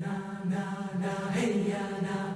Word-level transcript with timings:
Na 0.00 0.40
na 0.48 0.88
na 1.00 1.12
hey 1.34 1.68
ya 1.68 1.84
na 2.00 2.31